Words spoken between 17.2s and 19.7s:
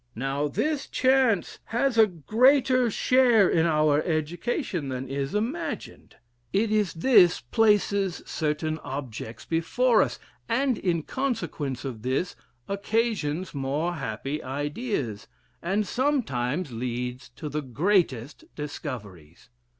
to the greatest discoveries.